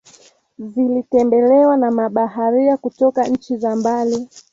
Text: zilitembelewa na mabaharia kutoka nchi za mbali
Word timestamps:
zilitembelewa 0.59 1.77
na 1.77 1.91
mabaharia 1.91 2.77
kutoka 2.77 3.27
nchi 3.27 3.57
za 3.57 3.75
mbali 3.75 4.27